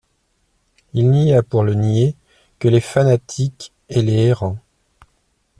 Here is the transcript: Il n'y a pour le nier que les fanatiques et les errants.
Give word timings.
Il 0.93 1.11
n'y 1.11 1.31
a 1.31 1.43
pour 1.43 1.61
le 1.63 1.75
nier 1.75 2.15
que 2.57 2.67
les 2.67 2.81
fanatiques 2.81 3.71
et 3.87 4.01
les 4.01 4.13
errants. 4.29 4.57